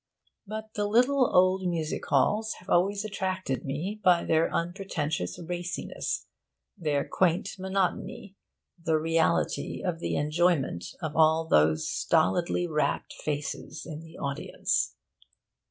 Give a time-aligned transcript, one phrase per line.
[0.47, 6.25] But the little old music halls have always attracted me by their unpretentious raciness,
[6.75, 8.35] their quaint monotony,
[8.83, 14.95] the reality of the enjoyment on all those stolidly rapt faces in the audience.